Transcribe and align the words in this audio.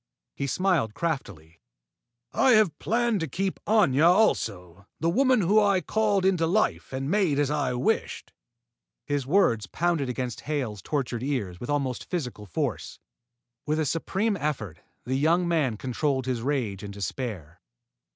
He 0.33 0.47
smiled 0.47 0.95
craftily. 0.95 1.61
"I 2.33 2.53
have 2.53 2.79
planned 2.79 3.19
to 3.19 3.27
keep 3.27 3.59
Aña 3.67 4.07
also, 4.09 4.87
the 4.99 5.11
woman 5.11 5.41
whom 5.41 5.63
I 5.63 5.79
called 5.79 6.25
into 6.25 6.47
life 6.47 6.91
and 6.91 7.07
made 7.11 7.37
as 7.37 7.51
I 7.51 7.75
wished." 7.75 8.33
His 9.05 9.27
words 9.27 9.67
pounded 9.67 10.09
against 10.09 10.41
Hale's 10.41 10.81
tortured 10.81 11.21
ears 11.21 11.59
with 11.59 11.69
almost 11.69 12.09
physical 12.09 12.47
force. 12.47 12.97
With 13.67 13.79
a 13.79 13.85
supreme 13.85 14.35
effort, 14.37 14.79
the 15.05 15.13
young 15.19 15.47
man 15.47 15.77
controlled 15.77 16.25
his 16.25 16.41
rage 16.41 16.81
and 16.81 16.91
despair. 16.91 17.61